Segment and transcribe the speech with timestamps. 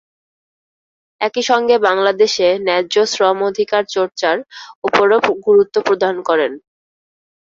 [1.21, 4.35] একই সঙ্গে বাংলাদেশে ন্যায্য শ্রম অধিকার চর্চার
[4.83, 6.51] ওপরও গুরুত্ব প্রদান করেন।